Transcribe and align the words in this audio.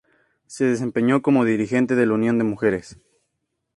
Se 0.47 0.65
desempeñó 0.65 1.21
como 1.21 1.45
dirigente 1.45 1.95
de 1.95 2.07
la 2.07 2.13
Unión 2.15 2.39
de 2.39 2.43
Mujeres. 2.43 2.97